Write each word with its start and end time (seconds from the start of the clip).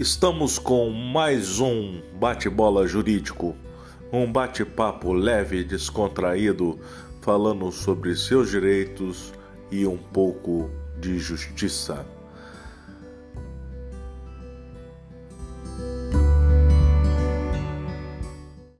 Estamos 0.00 0.58
com 0.58 0.88
mais 0.88 1.60
um 1.60 2.00
bate-bola 2.18 2.86
jurídico, 2.86 3.54
um 4.10 4.32
bate-papo 4.32 5.12
leve 5.12 5.58
e 5.58 5.64
descontraído, 5.64 6.80
falando 7.20 7.70
sobre 7.70 8.16
seus 8.16 8.48
direitos 8.48 9.30
e 9.70 9.86
um 9.86 9.98
pouco 9.98 10.70
de 10.98 11.18
justiça. 11.18 12.06